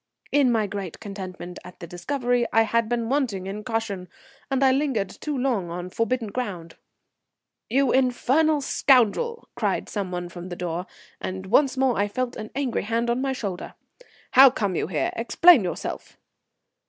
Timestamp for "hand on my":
12.81-13.33